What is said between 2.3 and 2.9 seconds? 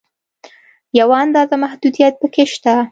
کې شته.